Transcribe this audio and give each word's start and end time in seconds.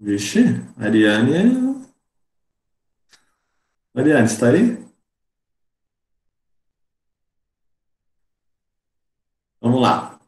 Vixe, 0.00 0.44
Ariane. 0.78 1.84
Ariane, 3.94 4.26
está 4.26 4.50
aí? 4.50 4.78
Vamos 9.60 9.82
lá. 9.82 10.20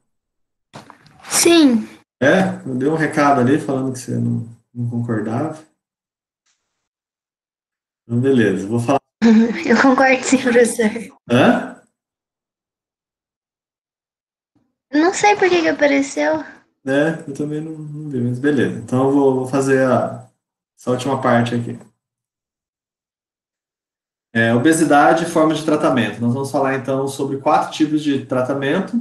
Sim. 1.24 1.88
É, 2.20 2.60
eu 2.66 2.74
dei 2.74 2.88
um 2.88 2.96
recado 2.96 3.40
ali 3.40 3.60
falando 3.60 3.92
que 3.92 4.00
você 4.00 4.18
não, 4.18 4.48
não 4.74 4.90
concordava. 4.90 5.64
Então, 8.02 8.20
beleza, 8.20 8.66
vou 8.66 8.80
falar. 8.80 9.00
Eu 9.64 9.80
concordo 9.80 10.22
sim, 10.24 10.38
professor. 10.38 10.90
Hã? 11.30 11.80
Não 14.92 15.14
sei 15.14 15.36
por 15.36 15.48
que, 15.48 15.62
que 15.62 15.68
apareceu. 15.68 16.44
É, 16.86 17.28
eu 17.28 17.34
também 17.34 17.60
não, 17.60 17.72
não 17.72 18.08
vi, 18.08 18.20
mas 18.20 18.38
beleza. 18.38 18.78
Então 18.78 19.06
eu 19.06 19.12
vou, 19.12 19.34
vou 19.34 19.46
fazer 19.46 19.86
a, 19.86 20.28
essa 20.78 20.90
última 20.90 21.20
parte 21.20 21.54
aqui. 21.54 21.78
É, 24.32 24.54
obesidade 24.54 25.24
e 25.24 25.28
formas 25.28 25.58
de 25.58 25.64
tratamento. 25.64 26.20
Nós 26.20 26.32
vamos 26.32 26.50
falar 26.50 26.76
então 26.76 27.06
sobre 27.08 27.38
quatro 27.38 27.72
tipos 27.72 28.02
de 28.02 28.24
tratamento: 28.24 28.92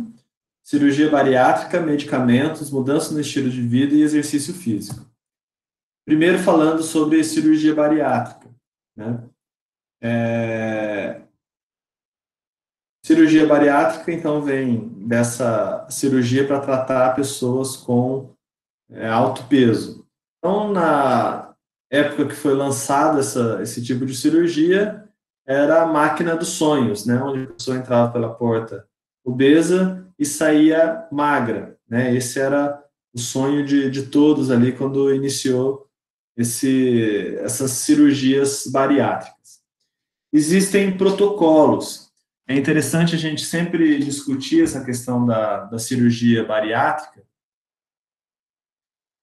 cirurgia 0.64 1.10
bariátrica, 1.10 1.80
medicamentos, 1.80 2.72
mudança 2.72 3.14
no 3.14 3.22
estilo 3.22 3.50
de 3.50 3.62
vida 3.62 3.94
e 3.94 4.02
exercício 4.02 4.54
físico. 4.54 5.06
Primeiro 6.06 6.40
falando 6.40 6.82
sobre 6.82 7.24
cirurgia 7.24 7.76
bariátrica. 7.76 8.50
Né? 8.98 9.24
É... 10.02 11.22
Cirurgia 13.10 13.48
bariátrica, 13.48 14.12
então, 14.12 14.40
vem 14.40 14.88
dessa 15.00 15.84
cirurgia 15.90 16.46
para 16.46 16.60
tratar 16.60 17.16
pessoas 17.16 17.76
com 17.76 18.36
é, 18.88 19.08
alto 19.08 19.48
peso. 19.48 20.06
Então, 20.38 20.72
na 20.72 21.56
época 21.92 22.28
que 22.28 22.36
foi 22.36 22.54
lançada 22.54 23.20
essa, 23.20 23.64
esse 23.64 23.84
tipo 23.84 24.06
de 24.06 24.16
cirurgia, 24.16 25.10
era 25.44 25.82
a 25.82 25.88
máquina 25.88 26.36
dos 26.36 26.50
sonhos, 26.50 27.04
né? 27.08 27.20
Onde 27.20 27.46
a 27.46 27.48
pessoa 27.48 27.78
entrava 27.78 28.12
pela 28.12 28.32
porta 28.32 28.88
obesa 29.26 30.08
e 30.20 30.24
saía 30.24 31.08
magra, 31.12 31.80
né? 31.90 32.16
Esse 32.16 32.40
era 32.40 32.80
o 33.12 33.18
sonho 33.18 33.66
de, 33.66 33.90
de 33.90 34.04
todos 34.04 34.52
ali 34.52 34.72
quando 34.72 35.12
iniciou 35.12 35.90
esse, 36.38 37.36
essas 37.38 37.72
cirurgias 37.72 38.68
bariátricas. 38.68 39.62
Existem 40.32 40.96
protocolos. 40.96 42.09
É 42.50 42.56
interessante 42.56 43.14
a 43.14 43.18
gente 43.18 43.46
sempre 43.46 44.00
discutir 44.00 44.64
essa 44.64 44.84
questão 44.84 45.24
da, 45.24 45.66
da 45.66 45.78
cirurgia 45.78 46.44
bariátrica. 46.44 47.24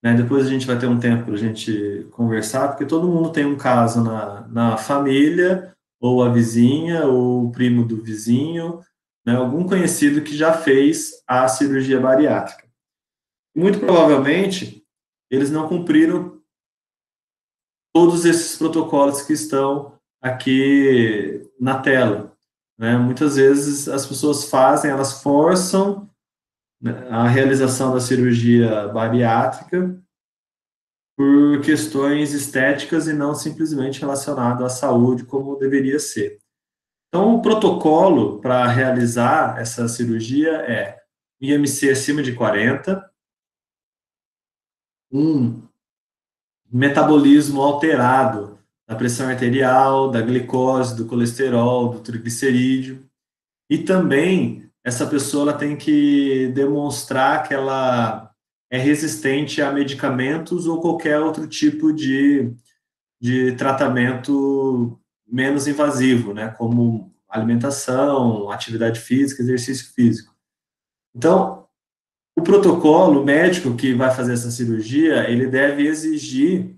Né? 0.00 0.14
Depois 0.14 0.46
a 0.46 0.48
gente 0.48 0.64
vai 0.64 0.78
ter 0.78 0.86
um 0.86 1.00
tempo 1.00 1.24
para 1.24 1.34
a 1.34 1.38
gente 1.38 2.06
conversar, 2.12 2.68
porque 2.68 2.86
todo 2.86 3.08
mundo 3.08 3.32
tem 3.32 3.44
um 3.44 3.56
caso 3.56 4.04
na, 4.04 4.46
na 4.46 4.76
família, 4.76 5.76
ou 6.00 6.22
a 6.22 6.28
vizinha, 6.28 7.04
ou 7.06 7.46
o 7.46 7.50
primo 7.50 7.84
do 7.84 8.00
vizinho, 8.00 8.80
né? 9.26 9.34
algum 9.34 9.66
conhecido 9.66 10.22
que 10.22 10.36
já 10.36 10.52
fez 10.52 11.20
a 11.26 11.48
cirurgia 11.48 11.98
bariátrica. 11.98 12.64
Muito 13.56 13.80
provavelmente, 13.80 14.86
eles 15.28 15.50
não 15.50 15.68
cumpriram 15.68 16.40
todos 17.92 18.24
esses 18.24 18.56
protocolos 18.56 19.22
que 19.22 19.32
estão 19.32 19.98
aqui 20.22 21.50
na 21.58 21.80
tela. 21.80 22.35
Né? 22.78 22.96
Muitas 22.96 23.36
vezes 23.36 23.88
as 23.88 24.06
pessoas 24.06 24.48
fazem, 24.48 24.90
elas 24.90 25.22
forçam 25.22 26.10
né, 26.80 27.08
a 27.10 27.26
realização 27.26 27.92
da 27.92 28.00
cirurgia 28.00 28.88
bariátrica 28.88 30.00
por 31.16 31.62
questões 31.62 32.34
estéticas 32.34 33.06
e 33.06 33.12
não 33.14 33.34
simplesmente 33.34 34.00
relacionado 34.00 34.64
à 34.64 34.68
saúde 34.68 35.24
como 35.24 35.56
deveria 35.56 35.98
ser. 35.98 36.38
Então, 37.08 37.36
o 37.36 37.42
protocolo 37.42 38.40
para 38.40 38.66
realizar 38.66 39.58
essa 39.58 39.88
cirurgia 39.88 40.50
é 40.50 41.02
IMC 41.40 41.90
acima 41.90 42.22
de 42.22 42.34
40, 42.34 43.10
um 45.10 45.62
metabolismo 46.70 47.62
alterado 47.62 48.55
da 48.86 48.94
pressão 48.94 49.28
arterial, 49.28 50.10
da 50.10 50.20
glicose, 50.20 50.96
do 50.96 51.06
colesterol, 51.06 51.88
do 51.88 52.00
triglicerídeo. 52.00 53.04
E 53.68 53.78
também 53.78 54.70
essa 54.84 55.06
pessoa 55.06 55.52
tem 55.52 55.76
que 55.76 56.48
demonstrar 56.54 57.42
que 57.46 57.52
ela 57.52 58.30
é 58.70 58.78
resistente 58.78 59.60
a 59.60 59.72
medicamentos 59.72 60.66
ou 60.66 60.80
qualquer 60.80 61.18
outro 61.20 61.46
tipo 61.48 61.92
de, 61.92 62.52
de 63.20 63.52
tratamento 63.52 64.98
menos 65.26 65.66
invasivo, 65.66 66.32
né, 66.32 66.48
como 66.50 67.12
alimentação, 67.28 68.50
atividade 68.50 69.00
física, 69.00 69.42
exercício 69.42 69.92
físico. 69.92 70.34
Então, 71.14 71.66
o 72.38 72.42
protocolo 72.42 73.24
médico 73.24 73.74
que 73.74 73.92
vai 73.92 74.14
fazer 74.14 74.34
essa 74.34 74.50
cirurgia, 74.50 75.28
ele 75.28 75.46
deve 75.46 75.86
exigir 75.86 76.75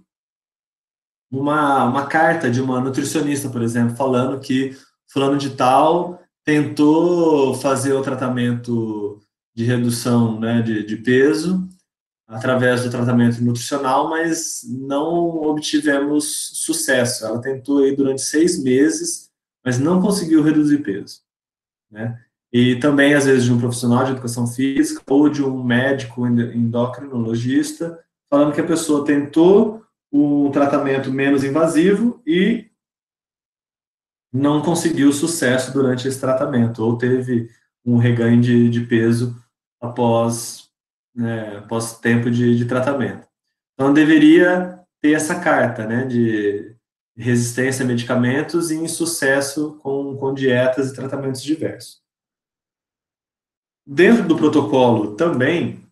uma, 1.31 1.85
uma 1.85 2.07
carta 2.07 2.51
de 2.51 2.61
uma 2.61 2.81
nutricionista, 2.81 3.49
por 3.49 3.63
exemplo, 3.63 3.97
falando 3.97 4.41
que 4.41 4.77
fulano 5.11 5.37
de 5.37 5.51
tal 5.51 6.23
tentou 6.45 7.55
fazer 7.55 7.93
o 7.93 8.03
tratamento 8.03 9.21
de 9.55 9.65
redução 9.65 10.39
né, 10.41 10.63
de, 10.63 10.85
de 10.85 10.97
peso 10.97 11.69
através 12.27 12.83
do 12.83 12.91
tratamento 12.91 13.43
nutricional, 13.43 14.09
mas 14.09 14.61
não 14.69 15.43
obtivemos 15.43 16.51
sucesso. 16.55 17.25
Ela 17.25 17.41
tentou 17.41 17.79
aí 17.79 17.97
durante 17.97 18.21
seis 18.21 18.63
meses, 18.63 19.31
mas 19.65 19.79
não 19.79 20.01
conseguiu 20.01 20.43
reduzir 20.43 20.79
peso. 20.79 21.21
Né? 21.91 22.19
e 22.53 22.77
também, 22.77 23.15
às 23.15 23.27
vezes, 23.27 23.45
de 23.45 23.53
um 23.53 23.59
profissional 23.59 24.05
de 24.05 24.13
educação 24.13 24.47
física 24.47 25.03
ou 25.09 25.29
de 25.29 25.43
um 25.43 25.63
médico 25.63 26.27
endocrinologista, 26.27 27.99
falando 28.31 28.55
que 28.55 28.61
a 28.61 28.67
pessoa 28.67 29.05
tentou 29.05 29.83
um 30.13 30.51
tratamento 30.51 31.13
menos 31.13 31.45
invasivo 31.45 32.23
e 32.27 32.71
não 34.33 34.63
conseguiu 34.63 35.13
sucesso 35.13 35.73
durante 35.73 36.07
esse 36.07 36.21
tratamento, 36.21 36.85
ou 36.85 36.97
teve 36.99 37.51
um 37.85 37.97
reganho 37.97 38.41
de, 38.41 38.69
de 38.69 38.83
peso 38.83 39.37
após, 39.81 40.71
né, 41.15 41.59
após 41.59 41.99
tempo 41.99 42.31
de, 42.31 42.57
de 42.57 42.65
tratamento. 42.67 43.27
Então, 43.75 43.93
deveria 43.93 44.85
ter 45.01 45.13
essa 45.13 45.41
carta 45.41 45.87
né, 45.87 46.05
de 46.05 46.77
resistência 47.17 47.85
a 47.85 47.89
medicamentos 47.89 48.71
e 48.71 48.77
insucesso 48.77 49.79
com, 49.79 50.17
com 50.17 50.35
dietas 50.35 50.91
e 50.91 50.95
tratamentos 50.95 51.43
diversos. 51.43 52.03
Dentro 53.87 54.27
do 54.29 54.37
protocolo 54.37 55.17
também, 55.17 55.83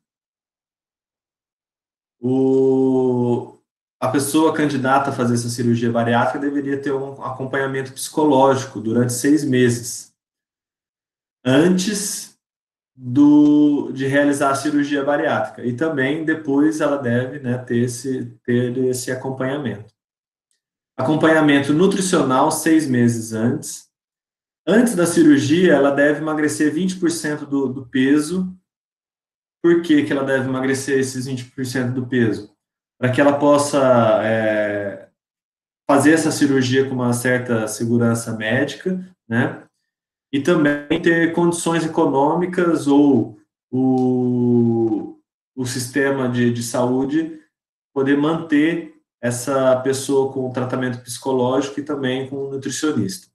o, 2.20 3.55
a 4.00 4.08
pessoa 4.08 4.54
candidata 4.54 5.10
a 5.10 5.12
fazer 5.12 5.34
essa 5.34 5.48
cirurgia 5.48 5.90
bariátrica 5.90 6.38
deveria 6.38 6.80
ter 6.80 6.92
um 6.92 7.22
acompanhamento 7.22 7.92
psicológico 7.92 8.80
durante 8.80 9.12
seis 9.12 9.44
meses 9.44 10.14
antes 11.44 12.38
do, 12.94 13.90
de 13.92 14.06
realizar 14.06 14.50
a 14.50 14.54
cirurgia 14.54 15.04
bariátrica. 15.04 15.64
E 15.64 15.74
também 15.74 16.24
depois 16.24 16.80
ela 16.80 16.96
deve 16.96 17.38
né, 17.38 17.56
ter, 17.58 17.78
esse, 17.78 18.26
ter 18.44 18.76
esse 18.78 19.10
acompanhamento. 19.10 19.94
Acompanhamento 20.96 21.72
nutricional 21.72 22.50
seis 22.50 22.86
meses 22.88 23.32
antes 23.32 23.86
Antes 24.68 24.96
da 24.96 25.06
cirurgia, 25.06 25.74
ela 25.74 25.92
deve 25.92 26.20
emagrecer 26.20 26.74
20% 26.74 27.46
do, 27.46 27.72
do 27.72 27.86
peso. 27.86 28.52
Por 29.62 29.80
que, 29.80 30.04
que 30.04 30.12
ela 30.12 30.24
deve 30.24 30.48
emagrecer 30.48 30.98
esses 30.98 31.28
20% 31.28 31.92
do 31.92 32.04
peso? 32.04 32.55
Para 32.98 33.10
que 33.10 33.20
ela 33.20 33.38
possa 33.38 34.20
é, 34.22 35.08
fazer 35.88 36.12
essa 36.12 36.30
cirurgia 36.30 36.88
com 36.88 36.94
uma 36.94 37.12
certa 37.12 37.68
segurança 37.68 38.36
médica, 38.36 38.98
né? 39.28 39.62
E 40.32 40.40
também 40.40 41.00
ter 41.00 41.32
condições 41.32 41.84
econômicas 41.84 42.86
ou 42.86 43.38
o, 43.70 45.18
o 45.54 45.66
sistema 45.66 46.28
de, 46.28 46.52
de 46.52 46.62
saúde 46.62 47.40
poder 47.94 48.16
manter 48.16 48.94
essa 49.20 49.76
pessoa 49.80 50.32
com 50.32 50.52
tratamento 50.52 51.02
psicológico 51.02 51.80
e 51.80 51.84
também 51.84 52.28
com 52.28 52.46
um 52.46 52.50
nutricionista 52.50 53.28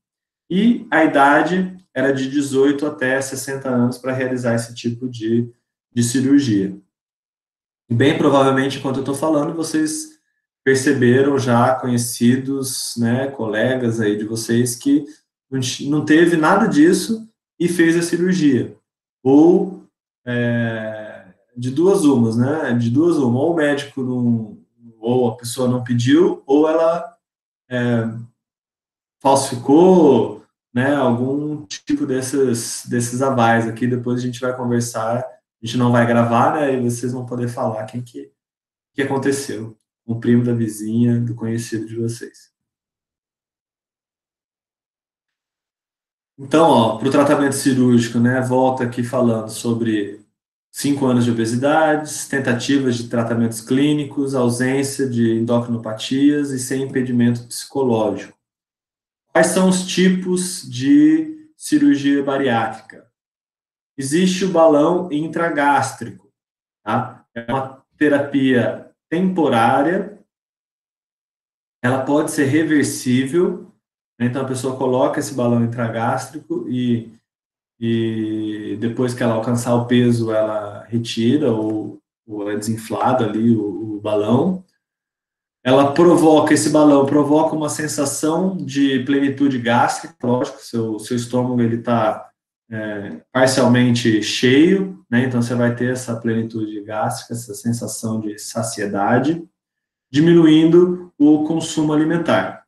e 0.52 0.86
a 0.92 1.06
idade 1.06 1.78
era 1.94 2.12
de 2.12 2.30
18 2.30 2.86
até 2.86 3.22
60 3.22 3.70
anos 3.70 3.98
para 3.98 4.12
realizar 4.12 4.54
esse 4.54 4.76
tipo 4.76 5.08
de, 5.08 5.50
de 5.94 6.04
cirurgia. 6.04 6.78
Bem 7.92 8.18
provavelmente, 8.18 8.78
enquanto 8.78 8.98
eu 8.98 9.02
estou 9.02 9.16
falando, 9.16 9.54
vocês 9.54 10.20
perceberam 10.64 11.38
já, 11.38 11.76
conhecidos, 11.76 12.94
né, 12.98 13.28
colegas 13.28 14.00
aí 14.00 14.18
de 14.18 14.26
vocês, 14.26 14.76
que 14.76 15.06
não 15.82 16.06
teve 16.06 16.38
nada 16.38 16.68
disso 16.68 17.28
e 17.60 17.68
fez 17.68 17.98
a 17.98 18.02
cirurgia. 18.02 18.76
Ou 19.24 19.86
é, 20.26 21.26
de 21.56 21.72
duas 21.72 22.06
umas, 22.06 22.38
né? 22.38 22.74
De 22.74 22.90
duas 22.90 23.18
uma. 23.18 23.40
Ou 23.40 23.54
o 23.54 23.56
médico 23.56 24.02
não, 24.02 24.58
ou 25.00 25.30
a 25.30 25.36
pessoa 25.36 25.68
não 25.68 25.84
pediu, 25.84 26.42
ou 26.46 26.70
ela 26.70 27.16
é, 27.70 28.08
falsificou, 29.20 30.44
né, 30.74 30.96
algum 30.96 31.66
tipo 31.66 32.06
desses, 32.06 32.86
desses 32.88 33.22
avais 33.22 33.68
aqui, 33.68 33.86
depois 33.86 34.20
a 34.20 34.26
gente 34.26 34.40
vai 34.40 34.56
conversar, 34.56 35.24
a 35.62 35.66
gente 35.66 35.78
não 35.78 35.92
vai 35.92 36.06
gravar, 36.08 36.56
né, 36.56 36.76
e 36.76 36.90
vocês 36.90 37.12
vão 37.12 37.26
poder 37.26 37.48
falar 37.48 37.86
quem 37.86 38.02
que, 38.02 38.32
que 38.94 39.02
aconteceu, 39.02 39.78
o 40.06 40.20
primo 40.20 40.44
da 40.44 40.54
vizinha, 40.54 41.20
do 41.20 41.36
conhecido 41.36 41.86
de 41.86 41.96
vocês. 41.96 42.52
Então, 46.38 46.98
para 46.98 47.08
o 47.08 47.12
tratamento 47.12 47.54
cirúrgico, 47.54 48.20
né, 48.20 48.42
volta 48.42 48.84
aqui 48.84 49.04
falando 49.04 49.50
sobre 49.50 50.26
cinco 50.72 51.06
anos 51.06 51.26
de 51.26 51.32
obesidade, 51.32 52.12
tentativas 52.28 52.96
de 52.96 53.08
tratamentos 53.08 53.62
clínicos, 53.62 54.34
ausência 54.34 55.08
de 55.08 55.34
endocrinopatias 55.34 56.50
e 56.50 56.58
sem 56.58 56.84
impedimento 56.84 57.46
psicológico. 57.46 58.36
Quais 59.32 59.48
são 59.48 59.70
os 59.70 59.86
tipos 59.86 60.68
de 60.68 61.48
cirurgia 61.56 62.24
bariátrica? 62.24 63.11
Existe 64.02 64.46
o 64.46 64.52
balão 64.52 65.12
intragástrico, 65.12 66.28
tá? 66.84 67.24
É 67.36 67.46
uma 67.52 67.86
terapia 67.96 68.92
temporária, 69.08 70.20
ela 71.84 72.04
pode 72.04 72.32
ser 72.32 72.46
reversível, 72.46 73.72
né? 74.20 74.26
então 74.26 74.42
a 74.42 74.48
pessoa 74.48 74.76
coloca 74.76 75.20
esse 75.20 75.36
balão 75.36 75.64
intragástrico 75.64 76.68
e, 76.68 77.14
e 77.80 78.76
depois 78.80 79.14
que 79.14 79.22
ela 79.22 79.36
alcançar 79.36 79.76
o 79.76 79.86
peso, 79.86 80.32
ela 80.32 80.84
retira 80.86 81.52
ou, 81.52 82.02
ou 82.28 82.50
é 82.50 82.56
desinflado 82.56 83.24
ali 83.24 83.56
o, 83.56 83.98
o 83.98 84.02
balão 84.02 84.66
ela 85.64 85.94
provoca, 85.94 86.56
esse 86.56 86.72
balão 86.72 87.06
provoca 87.06 87.56
uma 87.56 87.70
sensação 87.70 88.58
de 88.58 89.04
plenitude 89.04 89.60
gástrica, 89.60 90.16
lógico, 90.24 90.60
seu, 90.60 90.98
seu 90.98 91.16
estômago 91.16 91.62
ele 91.62 91.76
está 91.76 92.31
é, 92.72 93.22
parcialmente 93.34 94.24
cheio, 94.24 95.04
né, 95.10 95.26
então 95.26 95.42
você 95.42 95.54
vai 95.54 95.76
ter 95.76 95.92
essa 95.92 96.16
plenitude 96.16 96.82
gástrica, 96.82 97.34
essa 97.34 97.54
sensação 97.54 98.22
de 98.22 98.40
saciedade, 98.40 99.46
diminuindo 100.10 101.14
o 101.18 101.44
consumo 101.44 101.92
alimentar. 101.92 102.66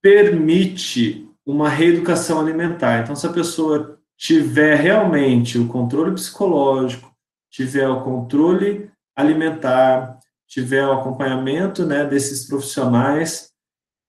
Permite 0.00 1.28
uma 1.44 1.68
reeducação 1.68 2.40
alimentar, 2.40 3.02
então 3.02 3.16
se 3.16 3.26
a 3.26 3.32
pessoa 3.32 4.00
tiver 4.16 4.76
realmente 4.76 5.58
o 5.58 5.66
controle 5.66 6.14
psicológico, 6.14 7.12
tiver 7.50 7.88
o 7.88 8.04
controle 8.04 8.90
alimentar, 9.16 10.18
tiver 10.46 10.86
o 10.86 10.92
acompanhamento 10.92 11.84
né, 11.84 12.04
desses 12.04 12.46
profissionais, 12.46 13.51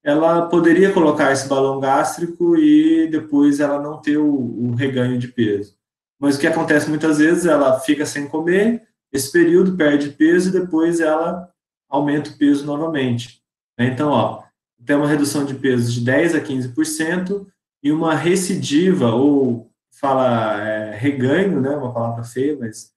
ela 0.03 0.47
poderia 0.47 0.91
colocar 0.91 1.31
esse 1.31 1.47
balão 1.47 1.79
gástrico 1.79 2.57
e 2.57 3.07
depois 3.07 3.59
ela 3.59 3.81
não 3.81 4.01
ter 4.01 4.17
o, 4.17 4.27
o 4.27 4.75
reganho 4.75 5.17
de 5.17 5.29
peso. 5.29 5.75
Mas 6.19 6.35
o 6.35 6.39
que 6.39 6.47
acontece 6.47 6.89
muitas 6.89 7.19
vezes, 7.19 7.45
ela 7.45 7.79
fica 7.79 8.05
sem 8.05 8.27
comer, 8.27 8.83
esse 9.11 9.31
período 9.31 9.77
perde 9.77 10.09
peso 10.09 10.49
e 10.49 10.59
depois 10.61 10.99
ela 10.99 11.49
aumenta 11.89 12.31
o 12.31 12.37
peso 12.37 12.65
novamente. 12.65 13.41
Então, 13.79 14.09
ó, 14.09 14.43
tem 14.85 14.95
uma 14.95 15.07
redução 15.07 15.45
de 15.45 15.53
peso 15.53 15.91
de 15.91 16.01
10 16.01 16.35
a 16.35 16.41
15% 16.41 17.45
e 17.81 17.91
uma 17.91 18.15
recidiva, 18.15 19.11
ou 19.11 19.69
fala 19.99 20.59
é, 20.61 20.95
reganho, 20.95 21.61
né, 21.61 21.69
uma 21.69 21.93
palavra 21.93 22.23
feia, 22.23 22.57
mas 22.59 22.91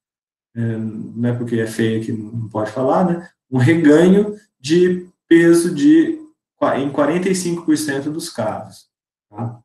é, 0.56 0.60
não 0.60 1.28
é 1.28 1.32
porque 1.32 1.60
é 1.60 1.66
feia 1.66 2.00
que 2.00 2.12
não 2.12 2.48
pode 2.48 2.70
falar, 2.70 3.04
né, 3.04 3.28
um 3.50 3.58
reganho 3.58 4.34
de 4.58 5.06
peso 5.28 5.74
de, 5.74 6.18
em 6.78 6.90
45% 6.90 8.10
dos 8.10 8.30
casos. 8.30 8.88
Tá? 9.30 9.60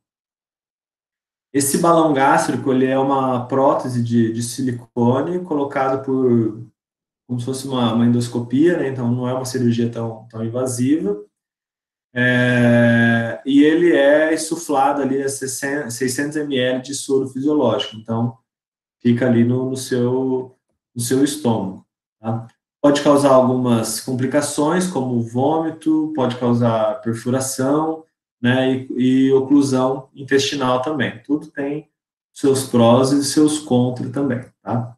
Esse 1.53 1.77
balão 1.79 2.13
gástrico 2.13 2.71
ele 2.71 2.85
é 2.85 2.97
uma 2.97 3.45
prótese 3.45 4.01
de, 4.03 4.31
de 4.31 4.41
silicone 4.41 5.43
colocado 5.43 6.03
por 6.05 6.71
como 7.27 7.39
se 7.39 7.45
fosse 7.45 7.65
uma, 7.65 7.93
uma 7.93 8.05
endoscopia, 8.05 8.77
né? 8.77 8.89
então 8.89 9.09
não 9.09 9.25
é 9.25 9.33
uma 9.33 9.45
cirurgia 9.45 9.89
tão, 9.89 10.27
tão 10.27 10.43
invasiva. 10.43 11.23
É, 12.13 13.41
e 13.45 13.63
ele 13.63 13.95
é 13.95 14.33
insuflado 14.33 15.01
ali 15.01 15.23
a 15.23 15.29
600 15.29 16.35
ml 16.35 16.81
de 16.81 16.93
soro 16.93 17.29
fisiológico, 17.29 17.95
então 17.95 18.37
fica 19.01 19.27
ali 19.27 19.45
no, 19.45 19.69
no 19.69 19.77
seu, 19.77 20.57
no 20.93 21.01
seu 21.01 21.23
estômago. 21.23 21.87
Tá? 22.19 22.47
Pode 22.81 23.03
causar 23.03 23.29
algumas 23.29 23.99
complicações, 23.99 24.87
como 24.87 25.21
vômito, 25.21 26.11
pode 26.15 26.37
causar 26.37 26.99
perfuração, 27.01 28.03
né, 28.41 28.73
e, 28.73 29.27
e 29.27 29.31
oclusão 29.31 30.09
intestinal 30.15 30.81
também. 30.81 31.21
Tudo 31.23 31.47
tem 31.47 31.89
seus 32.33 32.67
prós 32.67 33.11
e 33.11 33.23
seus 33.23 33.59
contras 33.59 34.11
também, 34.11 34.43
tá? 34.63 34.97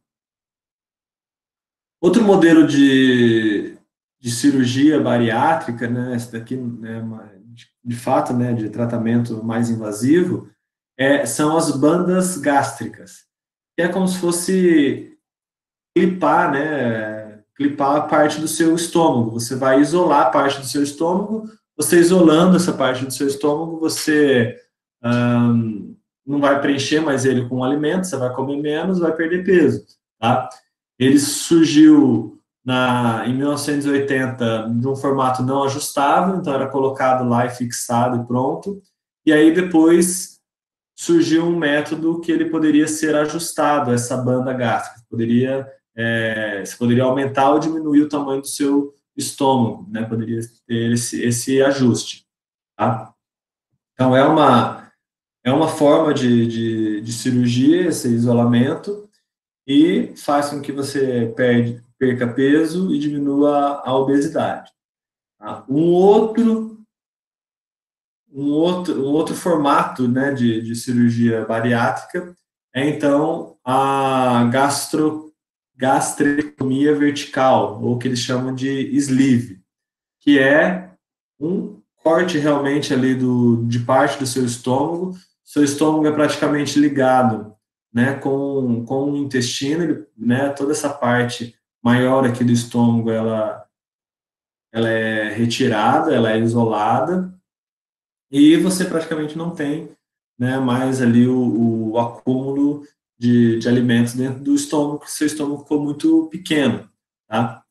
Outro 2.02 2.24
modelo 2.24 2.68
de, 2.68 3.78
de 4.20 4.32
cirurgia 4.32 5.00
bariátrica, 5.00 5.88
né, 5.90 6.16
esse 6.16 6.32
daqui, 6.32 6.56
né, 6.56 7.02
de, 7.46 7.68
de 7.84 7.96
fato, 7.96 8.34
né, 8.34 8.54
de 8.54 8.70
tratamento 8.70 9.44
mais 9.44 9.70
invasivo, 9.70 10.50
é, 10.98 11.26
são 11.26 11.58
as 11.58 11.72
bandas 11.72 12.38
gástricas, 12.38 13.26
que 13.76 13.84
é 13.84 13.90
como 13.90 14.08
se 14.08 14.20
fosse 14.20 15.18
clipar, 15.96 16.52
né, 16.52 17.23
clipar 17.56 17.96
a 17.96 18.02
parte 18.02 18.40
do 18.40 18.48
seu 18.48 18.76
estômago. 18.76 19.32
Você 19.32 19.56
vai 19.56 19.80
isolar 19.80 20.28
a 20.28 20.30
parte 20.30 20.60
do 20.60 20.66
seu 20.66 20.84
estômago. 20.84 21.50
Você 21.76 22.00
isolando 22.00 22.58
essa 22.58 22.74
parte 22.74 23.06
do 23.06 23.12
seu 23.12 23.28
estômago, 23.28 23.80
você 23.80 24.56
hum, 25.04 25.96
não 26.26 26.40
vai 26.40 26.62
preencher 26.62 27.00
mais 27.00 27.26
ele 27.26 27.48
com 27.48 27.64
alimento, 27.64 28.06
você 28.06 28.16
vai 28.16 28.34
comer 28.34 28.62
menos, 28.62 29.00
vai 29.00 29.12
perder 29.14 29.44
peso, 29.44 29.84
tá? 30.20 30.50
Ele 31.00 31.20
surgiu 31.20 32.40
na, 32.64 33.28
em 33.28 33.36
1980 33.36 34.70
de 34.80 34.88
um 34.88 34.96
formato 34.96 35.44
não 35.44 35.64
ajustável, 35.64 36.38
então 36.38 36.54
era 36.54 36.70
colocado 36.70 37.28
lá 37.28 37.46
e 37.46 37.50
fixado 37.50 38.22
e 38.22 38.26
pronto. 38.26 38.82
E 39.26 39.34
aí 39.34 39.54
depois 39.54 40.40
surgiu 40.96 41.46
um 41.46 41.58
método 41.58 42.22
que 42.22 42.32
ele 42.32 42.46
poderia 42.46 42.88
ser 42.88 43.16
ajustado, 43.16 43.92
essa 43.92 44.16
banda 44.16 44.54
gástrica, 44.54 45.02
poderia 45.10 45.68
é, 45.96 46.64
você 46.66 46.76
poderia 46.76 47.04
aumentar 47.04 47.52
ou 47.52 47.60
diminuir 47.60 48.02
o 48.02 48.10
tamanho 48.10 48.42
do 48.42 48.48
seu 48.48 48.94
estômago, 49.16 49.88
né? 49.90 50.04
Poderia 50.04 50.40
ter 50.68 50.92
esse, 50.92 51.22
esse 51.24 51.62
ajuste, 51.62 52.26
tá? 52.76 53.14
Então, 53.94 54.16
é 54.16 54.26
uma, 54.26 54.92
é 55.44 55.52
uma 55.52 55.68
forma 55.68 56.14
de, 56.14 56.48
de, 56.48 57.02
de 57.02 57.14
cirurgia, 57.14 57.88
esse 57.88 58.08
isolamento, 58.08 59.08
e 59.68 60.14
faz 60.18 60.50
com 60.50 60.62
que 60.62 60.72
você 60.72 61.32
perde, 61.36 61.82
perca 61.98 62.28
peso 62.28 62.94
e 62.94 63.00
diminua 63.00 63.82
a 63.86 63.96
obesidade. 63.96 64.72
Tá? 65.40 65.64
Um 65.70 65.92
outro 65.92 66.72
um 68.36 68.50
outro, 68.50 69.00
um 69.00 69.12
outro 69.12 69.36
formato 69.36 70.08
né, 70.08 70.34
de, 70.34 70.60
de 70.60 70.76
cirurgia 70.76 71.46
bariátrica 71.46 72.36
é, 72.76 72.90
então, 72.90 73.56
a 73.64 74.50
gastro, 74.52 75.32
gastrectomia 75.84 76.96
vertical, 76.96 77.84
ou 77.84 78.00
que 78.00 78.08
eles 78.08 78.20
chamam 78.20 78.56
de 78.56 78.70
sleeve, 78.96 79.60
que 80.22 80.40
é 80.40 80.90
um 81.38 81.82
corte 82.02 82.38
realmente 82.38 82.94
ali 82.94 83.14
do, 83.14 83.66
de 83.66 83.80
parte 83.80 84.18
do 84.18 84.26
seu 84.26 84.46
estômago. 84.46 85.14
Seu 85.44 85.62
estômago 85.62 86.08
é 86.08 86.12
praticamente 86.14 86.80
ligado 86.80 87.54
né, 87.94 88.14
com, 88.14 88.86
com 88.86 89.12
o 89.12 89.18
intestino, 89.18 90.08
né, 90.18 90.52
toda 90.52 90.72
essa 90.72 90.90
parte 90.90 91.54
maior 91.84 92.26
aqui 92.26 92.46
do 92.46 92.54
estômago, 92.54 93.12
ela, 93.12 93.68
ela 94.72 94.90
é 94.90 95.34
retirada, 95.34 96.16
ela 96.16 96.32
é 96.32 96.40
isolada, 96.40 97.38
e 98.32 98.56
você 98.56 98.86
praticamente 98.86 99.38
não 99.38 99.52
tem 99.52 99.90
né, 100.40 100.58
mais 100.60 101.02
ali 101.02 101.28
o, 101.28 101.92
o 101.92 102.00
acúmulo 102.00 102.84
de, 103.18 103.60
de 103.60 103.68
alimentos 103.68 104.14
dentro 104.14 104.44
do 104.44 104.56
estômago, 104.56 105.00
porque 105.00 105.12
seu 105.12 105.28
estômago 105.28 105.62
ficou 105.62 105.82
muito 105.82 106.28
pequeno, 106.30 106.90
tá? 107.28 107.64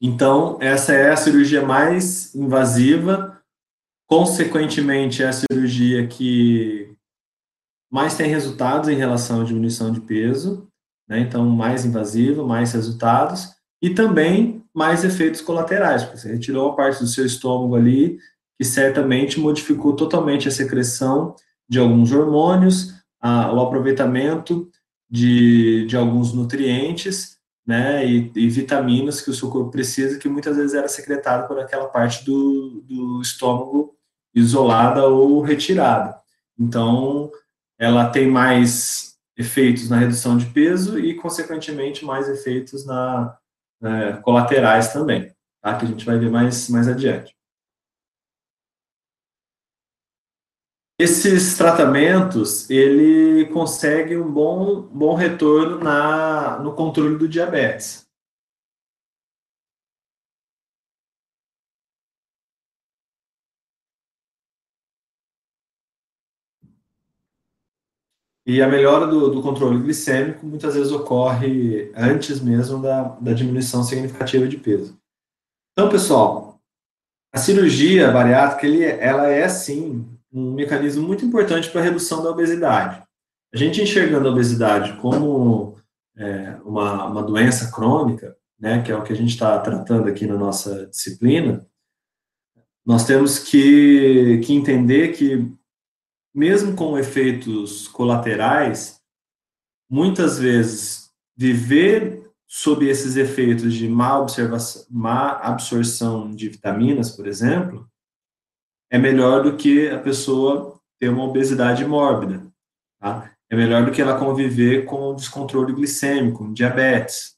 Então, 0.00 0.58
essa 0.60 0.92
é 0.92 1.10
a 1.10 1.16
cirurgia 1.16 1.64
mais 1.64 2.34
invasiva, 2.34 3.42
consequentemente, 4.06 5.22
é 5.22 5.28
a 5.28 5.32
cirurgia 5.32 6.06
que 6.06 6.94
mais 7.90 8.16
tem 8.16 8.28
resultados 8.28 8.88
em 8.88 8.96
relação 8.96 9.40
à 9.40 9.44
diminuição 9.44 9.90
de 9.92 10.00
peso, 10.00 10.68
né? 11.08 11.20
Então, 11.20 11.48
mais 11.48 11.84
invasiva, 11.84 12.44
mais 12.44 12.72
resultados, 12.72 13.54
e 13.80 13.90
também 13.90 14.64
mais 14.74 15.04
efeitos 15.04 15.40
colaterais, 15.40 16.02
porque 16.02 16.18
você 16.18 16.32
retirou 16.32 16.68
uma 16.68 16.76
parte 16.76 17.00
do 17.00 17.06
seu 17.06 17.24
estômago 17.24 17.74
ali, 17.74 18.18
que 18.58 18.64
certamente 18.64 19.38
modificou 19.38 19.94
totalmente 19.94 20.48
a 20.48 20.50
secreção 20.50 21.34
de 21.68 21.78
alguns 21.78 22.12
hormônios, 22.12 22.94
o 23.52 23.60
aproveitamento 23.60 24.68
de, 25.08 25.86
de 25.86 25.96
alguns 25.96 26.32
nutrientes, 26.32 27.36
né, 27.66 28.06
e, 28.06 28.30
e, 28.36 28.48
vitaminas 28.48 29.20
que 29.20 29.30
o 29.30 29.34
seu 29.34 29.50
corpo 29.50 29.70
precisa, 29.72 30.18
que 30.18 30.28
muitas 30.28 30.56
vezes 30.56 30.74
era 30.74 30.86
secretado 30.86 31.48
por 31.48 31.58
aquela 31.58 31.86
parte 31.86 32.24
do, 32.24 32.84
do 32.86 33.20
estômago 33.20 33.96
isolada 34.32 35.04
ou 35.06 35.40
retirada. 35.40 36.16
Então, 36.58 37.30
ela 37.78 38.08
tem 38.08 38.28
mais 38.28 39.16
efeitos 39.36 39.88
na 39.88 39.96
redução 39.96 40.36
de 40.36 40.46
peso 40.46 40.98
e, 40.98 41.14
consequentemente, 41.14 42.04
mais 42.04 42.28
efeitos 42.28 42.86
na, 42.86 43.36
é, 43.82 44.12
colaterais 44.22 44.92
também, 44.92 45.32
tá? 45.60 45.76
que 45.76 45.84
a 45.84 45.88
gente 45.88 46.06
vai 46.06 46.18
ver 46.18 46.30
mais, 46.30 46.68
mais 46.68 46.88
adiante. 46.88 47.34
Esses 50.98 51.58
tratamentos, 51.58 52.70
ele 52.70 53.44
consegue 53.52 54.16
um 54.16 54.32
bom, 54.32 54.80
bom 54.80 55.14
retorno 55.14 55.78
na, 55.78 56.58
no 56.58 56.74
controle 56.74 57.18
do 57.18 57.28
diabetes. 57.28 58.06
E 68.46 68.62
a 68.62 68.68
melhora 68.68 69.06
do, 69.06 69.28
do, 69.28 69.42
controle 69.42 69.82
glicêmico 69.82 70.46
muitas 70.46 70.74
vezes 70.74 70.92
ocorre 70.92 71.92
antes 71.94 72.40
mesmo 72.40 72.80
da, 72.80 73.02
da 73.20 73.32
diminuição 73.34 73.82
significativa 73.82 74.46
de 74.48 74.56
peso. 74.56 74.96
Então, 75.72 75.90
pessoal, 75.90 76.58
a 77.34 77.38
cirurgia 77.38 78.10
bariátrica, 78.10 78.66
ele, 78.66 78.82
ela 78.82 79.26
é, 79.26 79.46
sim, 79.48 80.15
um 80.36 80.52
mecanismo 80.52 81.06
muito 81.06 81.24
importante 81.24 81.70
para 81.70 81.80
a 81.80 81.84
redução 81.84 82.22
da 82.22 82.30
obesidade. 82.30 83.02
A 83.54 83.56
gente 83.56 83.80
enxergando 83.80 84.28
a 84.28 84.30
obesidade 84.30 85.00
como 85.00 85.78
é, 86.14 86.56
uma, 86.62 87.06
uma 87.06 87.22
doença 87.22 87.72
crônica, 87.72 88.36
né, 88.60 88.82
que 88.82 88.92
é 88.92 88.96
o 88.96 89.02
que 89.02 89.14
a 89.14 89.16
gente 89.16 89.30
está 89.30 89.58
tratando 89.58 90.08
aqui 90.08 90.26
na 90.26 90.36
nossa 90.36 90.86
disciplina, 90.88 91.66
nós 92.84 93.06
temos 93.06 93.38
que, 93.38 94.40
que 94.44 94.52
entender 94.52 95.12
que, 95.16 95.50
mesmo 96.34 96.76
com 96.76 96.98
efeitos 96.98 97.88
colaterais, 97.88 99.00
muitas 99.90 100.38
vezes 100.38 101.10
viver 101.34 102.30
sob 102.46 102.86
esses 102.86 103.16
efeitos 103.16 103.72
de 103.72 103.88
má, 103.88 104.18
observação, 104.18 104.84
má 104.90 105.30
absorção 105.32 106.30
de 106.30 106.50
vitaminas, 106.50 107.10
por 107.10 107.26
exemplo, 107.26 107.90
é 108.90 108.98
melhor 108.98 109.42
do 109.42 109.56
que 109.56 109.88
a 109.88 109.98
pessoa 109.98 110.80
ter 110.98 111.08
uma 111.08 111.24
obesidade 111.24 111.84
mórbida. 111.84 112.46
Tá? 113.00 113.30
É 113.50 113.56
melhor 113.56 113.84
do 113.84 113.92
que 113.92 114.00
ela 114.00 114.18
conviver 114.18 114.84
com 114.84 115.14
descontrole 115.14 115.72
glicêmico, 115.72 116.52
diabetes. 116.52 117.36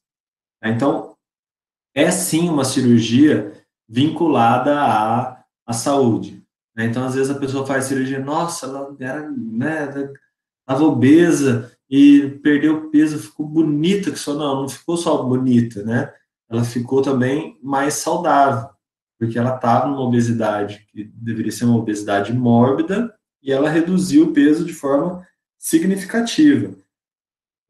Tá? 0.60 0.68
Então, 0.68 1.16
é 1.94 2.10
sim 2.10 2.48
uma 2.48 2.64
cirurgia 2.64 3.52
vinculada 3.88 4.80
à, 4.80 5.44
à 5.66 5.72
saúde. 5.72 6.42
Né? 6.76 6.86
Então, 6.86 7.04
às 7.04 7.14
vezes 7.14 7.30
a 7.30 7.38
pessoa 7.38 7.66
faz 7.66 7.86
cirurgia, 7.86 8.20
nossa, 8.20 8.66
ela 8.66 8.96
era, 9.00 9.30
né, 9.30 9.88
estava 10.60 10.84
obesa 10.84 11.72
e 11.90 12.38
perdeu 12.42 12.90
peso, 12.90 13.18
ficou 13.18 13.46
bonita, 13.46 14.10
que 14.10 14.18
só 14.18 14.34
não, 14.34 14.62
não 14.62 14.68
ficou 14.68 14.96
só 14.96 15.22
bonita, 15.22 15.82
né? 15.82 16.12
Ela 16.50 16.62
ficou 16.62 17.00
também 17.00 17.58
mais 17.62 17.94
saudável 17.94 18.68
porque 19.18 19.38
ela 19.38 19.56
estava 19.56 19.88
numa 19.88 20.02
obesidade 20.02 20.86
que 20.92 21.04
deveria 21.14 21.50
ser 21.50 21.64
uma 21.64 21.76
obesidade 21.76 22.32
mórbida 22.32 23.14
e 23.42 23.52
ela 23.52 23.68
reduziu 23.68 24.26
o 24.26 24.32
peso 24.32 24.64
de 24.64 24.72
forma 24.72 25.26
significativa. 25.58 26.74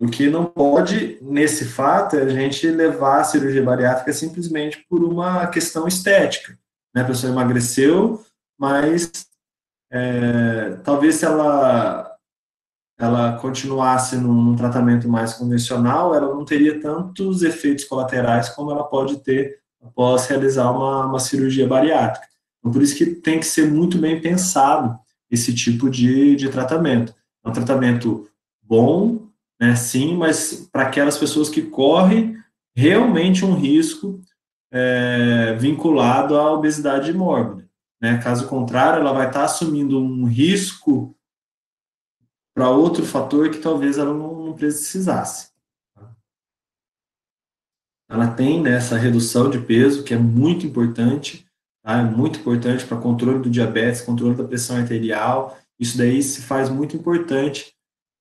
O 0.00 0.07
que 0.07 0.31
não 0.31 0.45
pode, 0.45 1.19
nesse 1.21 1.64
fato, 1.64 2.17
é 2.17 2.23
a 2.23 2.28
gente 2.28 2.71
levar 2.71 3.21
a 3.21 3.25
cirurgia 3.25 3.62
bariátrica 3.62 4.12
simplesmente 4.12 4.85
por 4.88 5.02
uma 5.02 5.47
questão 5.49 5.88
estética. 5.88 6.57
Né? 6.95 7.02
A 7.02 7.07
pessoa 7.07 7.33
emagreceu, 7.33 8.25
mas 8.57 9.11
é, 9.90 10.76
talvez 10.85 11.17
se 11.17 11.25
ela 11.25 12.05
ela 13.00 13.38
continuasse 13.38 14.17
num, 14.17 14.33
num, 14.33 14.57
tratamento 14.57 15.09
mais 15.09 15.33
convencional, 15.35 16.17
ela 16.17 16.35
não 16.35 16.45
teria 16.45 16.81
tantos 16.81 17.43
efeitos 17.43 17.85
colaterais 17.85 18.49
como 18.49 18.73
ela 18.73 18.83
pode 18.83 19.19
ter 19.23 19.61
após 19.82 20.26
realizar 20.26 20.70
uma, 20.70 21.06
uma 21.06 21.20
cirurgia 21.20 21.66
bariátrica. 21.66 22.26
Então, 22.58 22.73
por 22.73 22.82
isso 22.82 22.97
que 22.97 23.06
tem 23.06 23.38
que 23.38 23.47
ser 23.47 23.70
muito 23.70 23.99
bem 23.99 24.20
pensado 24.20 24.99
esse 25.30 25.54
tipo 25.54 25.88
de, 25.88 26.37
de 26.37 26.49
tratamento. 26.49 27.14
É 27.44 27.49
um 27.49 27.52
tratamento 27.52 28.28
bom, 28.62 29.28
né, 29.61 29.75
sim, 29.76 30.16
mas 30.16 30.68
para 30.73 30.85
aquelas 30.85 31.16
pessoas 31.16 31.49
que 31.49 31.62
correm 31.62 32.37
realmente 32.75 33.44
um 33.44 33.54
risco 33.54 34.20
é, 34.70 35.54
vinculado 35.58 36.37
à 36.37 36.52
obesidade 36.52 37.12
mórbida. 37.12 37.68
Né? 38.00 38.18
Caso 38.18 38.47
contrário, 38.49 39.00
ela 39.00 39.12
vai 39.12 39.28
estar 39.28 39.44
assumindo 39.44 40.00
um 40.00 40.25
risco 40.25 41.14
para 42.54 42.70
outro 42.70 43.04
fator 43.04 43.50
que 43.50 43.58
talvez 43.58 43.99
ela 43.99 44.12
não, 44.12 44.47
não 44.47 44.52
precisasse 44.52 45.48
ela 48.09 48.29
tem 48.29 48.62
né, 48.62 48.73
essa 48.73 48.97
redução 48.97 49.50
de 49.50 49.59
peso, 49.59 50.03
que 50.03 50.15
é 50.15 50.19
muito 50.19 50.67
importante, 50.67 51.47
tá? 51.83 51.99
é 51.99 52.05
muito 52.05 52.41
importante 52.41 52.87
para 52.87 53.00
controle 53.00 53.41
do 53.41 53.50
diabetes, 53.50 54.00
controle 54.00 54.35
da 54.35 54.45
pressão 54.45 54.77
arterial, 54.77 55.59
isso 55.79 55.99
daí 55.99 56.23
se 56.23 56.41
faz 56.43 56.71
muito 56.71 56.97
importante, 56.97 57.75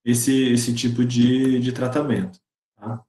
esse, 0.05 0.51
esse 0.51 0.73
tipo 0.73 1.03
de, 1.05 1.59
de 1.59 1.71
tratamento. 1.71 2.39
Tá? 2.77 3.03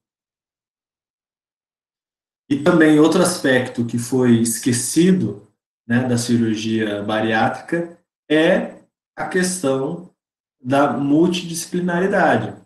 E 2.48 2.62
também 2.62 2.98
outro 2.98 3.20
aspecto 3.20 3.84
que 3.84 3.98
foi 3.98 4.40
esquecido 4.40 5.46
né, 5.86 6.06
da 6.08 6.16
cirurgia 6.16 7.02
bariátrica 7.02 7.98
é 8.30 8.78
a 9.16 9.26
questão 9.26 10.14
da 10.60 10.92
multidisciplinaridade. 10.92 12.56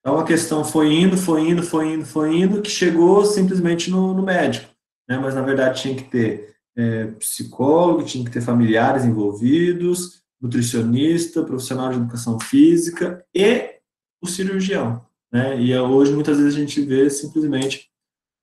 Então 0.00 0.18
a 0.18 0.24
questão 0.24 0.64
foi 0.64 0.92
indo, 0.92 1.16
foi 1.16 1.42
indo, 1.42 1.62
foi 1.62 1.92
indo, 1.92 2.04
foi 2.04 2.36
indo, 2.36 2.62
que 2.62 2.70
chegou 2.70 3.24
simplesmente 3.24 3.90
no, 3.90 4.14
no 4.14 4.22
médico. 4.22 4.68
Né? 5.08 5.18
Mas 5.18 5.34
na 5.34 5.42
verdade 5.42 5.82
tinha 5.82 5.94
que 5.94 6.04
ter 6.04 6.56
é, 6.76 7.06
psicólogo, 7.18 8.04
tinha 8.04 8.24
que 8.24 8.30
ter 8.30 8.40
familiares 8.40 9.04
envolvidos, 9.04 10.22
nutricionista, 10.40 11.42
profissional 11.42 11.90
de 11.90 11.96
educação 11.96 12.38
física 12.38 13.24
e 13.34 13.80
o 14.22 14.26
cirurgião. 14.26 15.04
Né? 15.32 15.60
E 15.60 15.76
hoje 15.76 16.12
muitas 16.12 16.38
vezes 16.38 16.54
a 16.54 16.60
gente 16.60 16.80
vê 16.80 17.10
simplesmente 17.10 17.88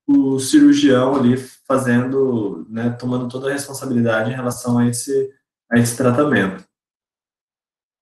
o 0.08 0.40
cirurgião 0.40 1.16
ali 1.16 1.36
fazendo, 1.68 2.66
né, 2.70 2.92
tomando 2.92 3.28
toda 3.28 3.50
a 3.50 3.54
responsabilidade 3.54 4.30
em 4.30 4.36
relação 4.36 4.78
a 4.78 4.88
esse, 4.88 5.34
a 5.72 5.80
esse 5.80 5.98
tratamento. 5.98 6.64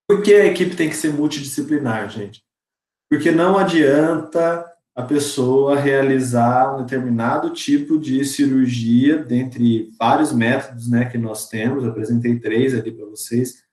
Por 0.08 0.22
que 0.22 0.34
a 0.34 0.46
equipe 0.46 0.76
tem 0.76 0.90
que 0.90 0.98
ser 0.98 1.14
multidisciplinar, 1.14 2.10
gente? 2.10 2.44
Porque 3.10 3.32
não 3.32 3.58
adianta 3.58 4.66
a 4.96 5.02
pessoa 5.02 5.80
realizar 5.80 6.76
um 6.76 6.84
determinado 6.84 7.50
tipo 7.50 7.98
de 7.98 8.24
cirurgia, 8.24 9.18
dentre 9.18 9.90
vários 10.00 10.32
métodos 10.32 10.88
né, 10.88 11.06
que 11.06 11.18
nós 11.18 11.50
temos, 11.50 11.84
apresentei 11.84 12.40
três 12.40 12.76
ali 12.76 12.92
para 12.92 13.06
vocês, 13.06 13.64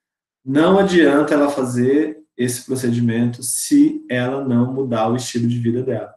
não 0.44 0.78
adianta 0.78 1.34
ela 1.34 1.50
fazer 1.50 2.18
esse 2.36 2.64
procedimento 2.64 3.42
se 3.42 4.04
ela 4.10 4.42
não 4.42 4.72
mudar 4.72 5.08
o 5.08 5.16
estilo 5.16 5.46
de 5.46 5.58
vida 5.58 5.82
dela. 5.82 6.14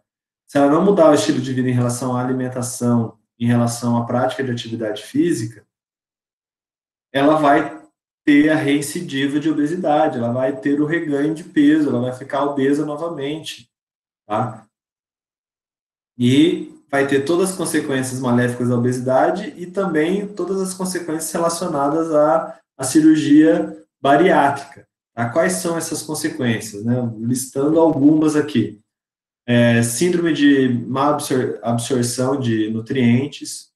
Se 0.47 0.57
ela 0.57 0.71
não 0.71 0.85
mudar 0.85 1.09
o 1.09 1.13
estilo 1.13 1.41
de 1.41 1.51
vida 1.51 1.67
em 1.67 1.73
relação 1.73 2.15
à 2.15 2.23
alimentação, 2.23 3.17
em 3.37 3.45
relação 3.45 3.97
à 3.97 4.05
prática 4.05 4.41
de 4.41 4.51
atividade 4.51 5.03
física, 5.03 5.65
ela 7.11 7.35
vai 7.35 7.82
ter 8.25 8.49
a 8.49 8.55
reincidiva 8.55 9.39
de 9.39 9.49
obesidade, 9.49 10.17
ela 10.17 10.31
vai 10.31 10.55
ter 10.55 10.81
o 10.81 10.85
reganho 10.85 11.33
de 11.33 11.43
peso, 11.43 11.89
ela 11.89 12.01
vai 12.01 12.13
ficar 12.13 12.43
obesa 12.45 12.85
novamente, 12.85 13.69
tá? 14.25 14.65
E 16.17 16.73
vai 16.89 17.07
ter 17.07 17.25
todas 17.25 17.49
as 17.49 17.57
consequências 17.57 18.19
maléficas 18.19 18.69
da 18.69 18.77
obesidade 18.77 19.53
e 19.57 19.65
também 19.65 20.27
todas 20.27 20.61
as 20.61 20.73
consequências 20.73 21.31
relacionadas 21.31 22.13
à, 22.13 22.59
à 22.77 22.83
cirurgia 22.83 23.83
bariátrica. 23.99 24.87
Tá? 25.13 25.29
Quais 25.29 25.53
são 25.53 25.75
essas 25.75 26.03
consequências? 26.03 26.85
Né? 26.85 26.93
Listando 27.17 27.79
algumas 27.79 28.35
aqui. 28.35 28.79
É, 29.45 29.81
síndrome 29.81 30.33
de 30.33 30.69
má 30.69 31.09
absor 31.09 31.59
absorção 31.61 32.39
de 32.39 32.69
nutrientes, 32.69 33.71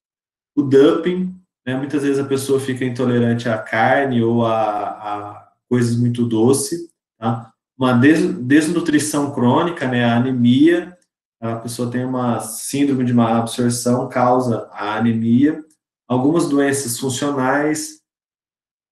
o 0.56 0.62
dumping, 0.62 1.37
né? 1.68 1.76
Muitas 1.76 2.02
vezes 2.02 2.18
a 2.18 2.26
pessoa 2.26 2.58
fica 2.58 2.82
intolerante 2.82 3.46
à 3.46 3.58
carne 3.58 4.22
ou 4.22 4.46
a, 4.46 4.88
a 4.88 5.52
coisas 5.68 5.98
muito 5.98 6.24
doces. 6.26 6.88
Tá? 7.18 7.52
Uma 7.76 7.92
des, 7.92 8.24
desnutrição 8.38 9.30
crônica, 9.34 9.86
né? 9.86 10.02
a 10.02 10.16
anemia, 10.16 10.96
a 11.38 11.56
pessoa 11.56 11.90
tem 11.90 12.06
uma 12.06 12.40
síndrome 12.40 13.04
de 13.04 13.12
má 13.12 13.36
absorção, 13.36 14.08
causa 14.08 14.66
a 14.72 14.96
anemia. 14.96 15.62
Algumas 16.08 16.48
doenças 16.48 16.98
funcionais, 16.98 18.00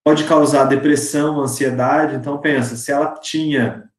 pode 0.05 0.25
causar 0.25 0.67
depressão, 0.67 1.41
ansiedade. 1.41 2.15
Então, 2.15 2.39
pensa, 2.39 2.77
se 2.77 2.93
ela 2.93 3.15
tinha 3.15 3.91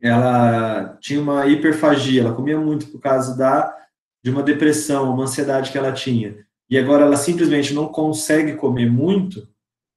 ela 0.00 0.96
tinha 1.00 1.20
uma 1.20 1.46
hiperfagia, 1.46 2.22
ela 2.22 2.34
comia 2.34 2.58
muito 2.58 2.86
por 2.86 2.98
causa 2.98 3.36
da 3.36 3.76
de 4.24 4.30
uma 4.30 4.42
depressão, 4.42 5.12
uma 5.12 5.24
ansiedade 5.24 5.70
que 5.70 5.76
ela 5.76 5.92
tinha, 5.92 6.46
e 6.70 6.78
agora 6.78 7.04
ela 7.04 7.16
simplesmente 7.16 7.72
não 7.72 7.88
consegue 7.88 8.54
comer 8.54 8.90
muito, 8.90 9.48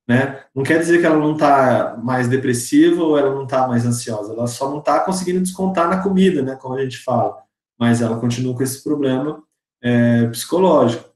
né? 0.07 0.43
Não 0.53 0.63
quer 0.63 0.79
dizer 0.79 0.99
que 0.99 1.05
ela 1.05 1.17
não 1.17 1.33
está 1.33 1.97
mais 2.01 2.27
depressiva 2.27 3.03
ou 3.03 3.17
ela 3.17 3.33
não 3.33 3.43
está 3.43 3.67
mais 3.67 3.85
ansiosa, 3.85 4.33
ela 4.33 4.47
só 4.47 4.69
não 4.69 4.79
está 4.79 4.99
conseguindo 5.01 5.41
descontar 5.41 5.89
na 5.89 6.01
comida, 6.01 6.41
né? 6.41 6.55
Como 6.55 6.75
a 6.75 6.83
gente 6.83 6.97
fala, 6.97 7.43
mas 7.79 8.01
ela 8.01 8.19
continua 8.19 8.55
com 8.55 8.63
esse 8.63 8.83
problema 8.83 9.43
é, 9.81 10.27
psicológico. 10.27 11.09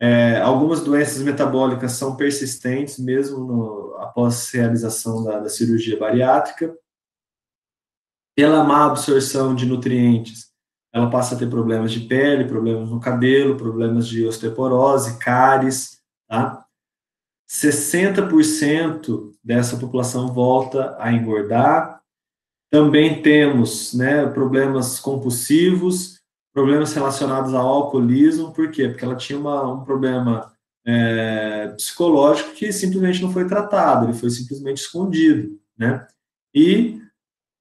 É, 0.00 0.40
algumas 0.40 0.82
doenças 0.82 1.22
metabólicas 1.22 1.92
são 1.92 2.16
persistentes 2.16 2.98
mesmo 2.98 3.38
no, 3.38 3.96
após 3.98 4.50
realização 4.50 5.22
da, 5.22 5.38
da 5.38 5.48
cirurgia 5.48 5.98
bariátrica. 5.98 6.76
Pela 8.34 8.64
má 8.64 8.86
absorção 8.86 9.54
de 9.54 9.66
nutrientes, 9.66 10.51
ela 10.92 11.08
passa 11.08 11.34
a 11.34 11.38
ter 11.38 11.48
problemas 11.48 11.90
de 11.90 12.00
pele, 12.00 12.44
problemas 12.44 12.90
no 12.90 13.00
cabelo, 13.00 13.56
problemas 13.56 14.06
de 14.06 14.26
osteoporose, 14.26 15.18
cáries, 15.18 15.98
tá? 16.28 16.64
60% 17.48 19.32
dessa 19.42 19.76
população 19.76 20.32
volta 20.32 20.96
a 20.98 21.12
engordar. 21.12 22.00
Também 22.70 23.20
temos 23.20 23.92
né, 23.92 24.26
problemas 24.26 24.98
compulsivos, 24.98 26.20
problemas 26.52 26.94
relacionados 26.94 27.52
ao 27.52 27.66
alcoolismo, 27.66 28.52
por 28.52 28.70
quê? 28.70 28.88
Porque 28.88 29.04
ela 29.04 29.16
tinha 29.16 29.38
uma, 29.38 29.70
um 29.70 29.84
problema 29.84 30.52
é, 30.86 31.68
psicológico 31.76 32.52
que 32.54 32.72
simplesmente 32.72 33.22
não 33.22 33.32
foi 33.32 33.46
tratado, 33.46 34.06
ele 34.06 34.14
foi 34.14 34.30
simplesmente 34.30 34.78
escondido, 34.78 35.58
né? 35.76 36.06
E 36.54 37.01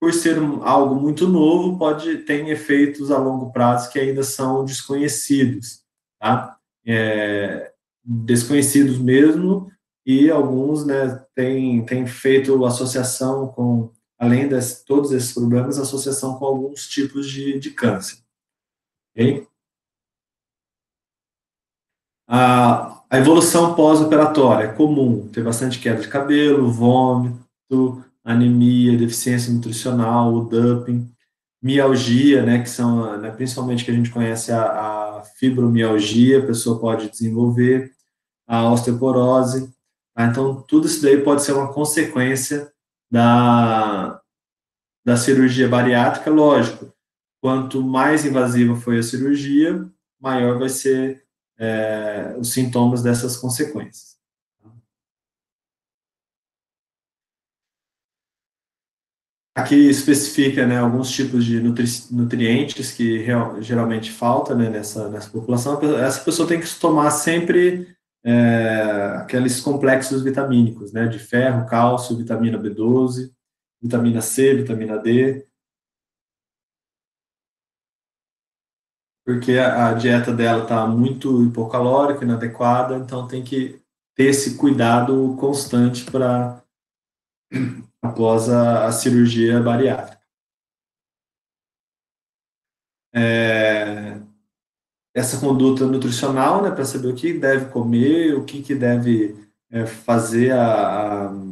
por 0.02 0.12
ser 0.12 0.40
algo 0.64 0.96
muito 0.96 1.28
novo, 1.28 1.78
pode 1.78 2.18
ter 2.24 2.48
efeitos 2.50 3.12
a 3.12 3.20
longo 3.20 3.52
prazo 3.52 3.92
que 3.92 4.00
ainda 4.00 4.24
são 4.24 4.66
desconhecidos, 4.66 5.84
tá? 6.20 6.58
É, 6.84 7.72
desconhecidos 8.04 8.98
mesmo, 8.98 9.72
e 10.04 10.32
alguns, 10.32 10.84
né, 10.88 11.24
têm, 11.36 11.86
feito 12.08 12.66
associação 12.66 13.50
com, 13.50 13.92
além 14.18 14.50
de 14.50 14.58
todos 14.88 15.12
esses 15.12 15.34
problemas, 15.34 15.78
associação 15.78 16.40
com 16.40 16.46
alguns 16.46 16.88
tipos 16.88 17.30
de, 17.30 17.60
de 17.60 17.70
câncer. 17.70 18.18
A, 22.28 23.04
a 23.08 23.18
evolução 23.20 23.76
pós-operatória 23.76 24.66
é 24.66 24.74
comum, 24.74 25.28
ter 25.28 25.44
bastante 25.44 25.80
queda 25.80 26.02
de 26.02 26.08
cabelo, 26.08 26.72
vômito, 26.72 28.04
anemia, 28.24 28.98
deficiência 28.98 29.52
nutricional, 29.52 30.34
o 30.34 30.46
dumping, 30.46 31.12
mialgia, 31.62 32.44
né, 32.44 32.62
que 32.62 32.70
são, 32.70 33.18
né, 33.20 33.32
principalmente 33.32 33.86
que 33.86 33.92
a 33.92 33.94
gente 33.94 34.10
conhece 34.10 34.52
a, 34.52 34.64
a, 34.64 35.24
fibromialgia, 35.38 36.40
a 36.40 36.46
pessoa 36.46 36.80
pode 36.80 37.10
desenvolver, 37.10 37.92
a 38.48 38.72
osteoporose, 38.72 39.72
tá? 40.16 40.26
então 40.26 40.62
tudo 40.64 40.88
isso 40.88 41.02
daí 41.02 41.22
pode 41.22 41.44
ser 41.44 41.54
uma 41.54 41.72
consequência 41.72 42.72
da, 43.10 44.20
da 45.06 45.16
cirurgia 45.16 45.70
bariátrica, 45.70 46.32
lógico, 46.32 46.92
quanto 47.42 47.84
mais 47.84 48.26
invasiva 48.26 48.76
foi 48.76 49.00
a 49.00 49.04
cirurgia, 49.04 49.88
maior 50.20 50.58
vai 50.58 50.70
ser 50.70 51.24
é, 51.60 52.36
os 52.40 52.52
sintomas 52.54 53.04
dessas 53.04 53.38
consequências. 53.38 54.11
Aqui 59.54 59.90
especifica 59.90 60.66
né, 60.66 60.78
alguns 60.78 61.12
tipos 61.12 61.44
de 61.44 61.60
nutri 61.60 61.84
nutrientes 62.10 62.92
que 62.94 63.18
real, 63.18 63.62
geralmente 63.62 64.10
falta 64.10 64.56
né, 64.56 64.70
nessa, 64.70 65.10
nessa 65.10 65.30
população. 65.30 65.80
Essa 65.98 66.24
pessoa 66.24 66.48
tem 66.48 66.60
que 66.60 66.80
tomar 66.80 67.12
sempre 67.12 67.94
é, 68.24 69.18
aqueles 69.18 69.60
complexos 69.60 70.24
vitamínicos, 70.24 70.94
né, 70.94 71.08
de 71.08 71.20
ferro, 71.20 71.66
cálcio, 71.68 72.16
vitamina 72.16 72.58
B12, 72.58 73.30
vitamina 73.82 74.22
C, 74.22 74.56
vitamina 74.56 74.98
D, 74.98 75.46
porque 79.26 79.58
a, 79.58 79.90
a 79.90 79.94
dieta 79.94 80.34
dela 80.34 80.64
está 80.64 80.86
muito 80.88 81.44
hipocalórica, 81.44 82.24
inadequada, 82.24 82.98
então 82.98 83.28
tem 83.28 83.44
que 83.44 83.82
ter 84.16 84.26
esse 84.26 84.58
cuidado 84.58 85.36
constante 85.40 86.10
para 86.10 86.62
após 88.02 88.50
a, 88.50 88.88
a, 88.88 88.92
cirurgia 88.92 89.62
bariátrica. 89.62 90.22
É, 93.14 94.20
essa 95.14 95.40
conduta 95.40 95.86
nutricional, 95.86 96.62
né, 96.62 96.72
para 96.72 96.86
saber 96.86 97.08
o 97.10 97.16
que 97.16 97.38
deve 97.38 97.72
comer, 97.72 98.36
o 98.36 98.46
que, 98.46 98.64
que 98.64 98.74
deve 98.74 99.36
é, 99.70 99.86
fazer 99.86 100.52
a, 100.52 101.28
a 101.28 101.52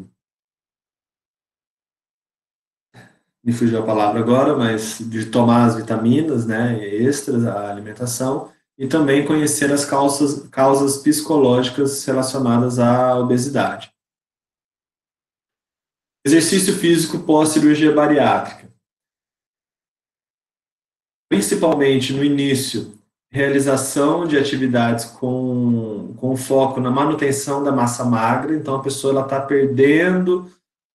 me 3.43 3.53
fugiu 3.53 3.79
a 3.79 3.85
palavra 3.85 4.19
agora, 4.19 4.55
mas 4.55 4.99
de 4.99 5.25
tomar 5.25 5.65
as 5.65 5.75
vitaminas, 5.75 6.45
né, 6.45 6.85
extras, 6.85 7.45
a 7.45 7.71
alimentação, 7.71 8.51
e 8.77 8.87
também 8.87 9.25
conhecer 9.25 9.71
as 9.71 9.85
causas, 9.85 10.47
causas 10.49 10.97
psicológicas 10.97 12.05
relacionadas 12.05 12.79
à 12.79 13.17
obesidade. 13.17 13.91
Exercício 16.29 16.75
físico 16.75 17.17
pós-cirurgia 17.17 17.91
bariátrica. 17.91 18.71
Principalmente 21.27 22.13
no 22.13 22.23
início, 22.23 22.93
realização 23.31 24.27
de 24.27 24.37
atividades 24.37 25.05
com, 25.05 26.13
com 26.17 26.37
foco 26.37 26.79
na 26.79 26.91
manutenção 26.91 27.63
da 27.63 27.71
massa 27.71 28.05
magra, 28.05 28.55
então 28.55 28.75
a 28.75 28.83
pessoa 28.83 29.23
está 29.23 29.41
perdendo 29.41 30.47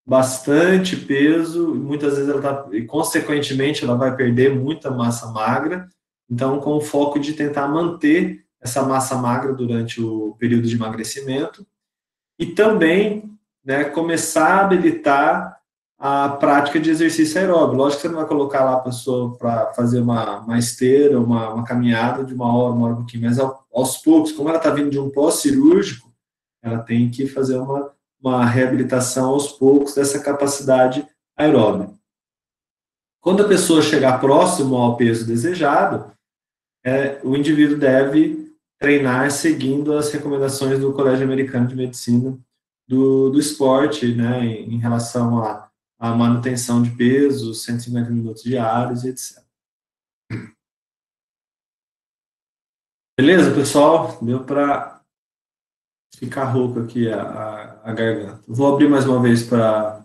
bastante 0.07 0.97
peso, 0.97 1.75
muitas 1.75 2.15
vezes 2.15 2.31
ela 2.31 2.41
tá, 2.41 2.69
e 2.71 2.85
consequentemente 2.85 3.83
ela 3.83 3.97
vai 3.97 4.15
perder 4.15 4.55
muita 4.55 4.89
massa 4.89 5.33
magra, 5.33 5.89
então 6.31 6.61
com 6.61 6.77
o 6.77 6.81
foco 6.81 7.19
de 7.19 7.33
tentar 7.33 7.67
manter 7.67 8.47
essa 8.61 8.85
massa 8.85 9.17
magra 9.17 9.53
durante 9.53 10.01
o 10.01 10.37
período 10.39 10.69
de 10.69 10.77
emagrecimento. 10.77 11.67
E 12.39 12.47
também 12.47 13.34
né, 13.65 13.85
começar 13.85 14.57
a 14.57 14.61
habilitar 14.63 15.59
a 15.99 16.29
prática 16.29 16.79
de 16.79 16.91
exercício 16.91 17.41
aeróbio. 17.41 17.79
Lógico 17.79 18.03
que 18.03 18.09
você 18.09 18.13
não 18.13 18.21
vai 18.21 18.29
colocar 18.29 18.65
lá 18.65 18.75
a 18.75 18.81
pessoa 18.81 19.37
para 19.39 19.73
fazer 19.73 20.01
uma, 20.01 20.41
uma 20.41 20.59
esteira, 20.59 21.19
uma, 21.19 21.55
uma, 21.55 21.65
caminhada 21.65 22.25
de 22.25 22.35
uma 22.35 22.55
hora, 22.55 22.75
uma 22.75 22.87
hora 22.87 22.95
um 22.95 22.99
pouquinho, 22.99 23.25
mas 23.25 23.39
aos 23.39 23.97
poucos, 23.99 24.33
como 24.33 24.49
ela 24.49 24.59
está 24.59 24.71
vindo 24.71 24.91
de 24.91 24.99
um 24.99 25.11
pós-cirúrgico, 25.11 26.13
ela 26.63 26.79
tem 26.79 27.11
que 27.11 27.27
fazer 27.27 27.57
uma 27.57 27.95
uma 28.25 28.47
reabilitação 28.47 29.29
aos 29.29 29.53
poucos 29.53 29.95
dessa 29.95 30.19
capacidade 30.19 31.07
aeróbica. 31.37 31.93
Quando 33.21 33.43
a 33.43 33.49
pessoa 33.49 33.83
chegar 33.83 34.19
próximo 34.19 34.77
ao 34.77 34.97
peso 34.97 35.27
desejado, 35.27 36.11
é, 36.83 37.21
o 37.23 37.37
indivíduo 37.37 37.77
deve 37.77 38.51
treinar 38.79 39.31
seguindo 39.31 39.93
as 39.93 40.11
recomendações 40.11 40.79
do 40.79 40.93
Colégio 40.95 41.25
Americano 41.25 41.67
de 41.67 41.77
Medicina 41.77 42.39
do, 42.87 43.31
do 43.31 43.39
esporte, 43.39 44.15
né, 44.15 44.45
em, 44.45 44.79
relação 44.79 45.43
à, 45.43 45.71
à 45.99 46.15
manutenção 46.15 46.83
de 46.83 46.91
peso, 46.91 47.55
150 47.55 48.11
minutos 48.11 48.43
diários, 48.43 49.05
etc. 49.05 49.43
Beleza, 53.17 53.55
pessoal? 53.55 54.19
Deu 54.23 54.45
para 54.45 55.01
ficar 56.17 56.45
rouco 56.45 56.81
aqui 56.81 57.09
a, 57.09 57.23
a, 57.23 57.91
a 57.91 57.93
garganta. 57.93 58.43
Vou 58.47 58.73
abrir 58.73 58.89
mais 58.89 59.07
uma 59.07 59.23
vez 59.23 59.43
para 59.43 60.05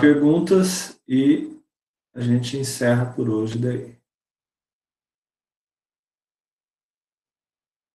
perguntas 0.00 1.00
e 1.06 1.60
a 2.14 2.20
gente 2.20 2.56
encerra 2.56 3.12
por 3.12 3.28
hoje 3.28 3.58
daí. 3.58 3.99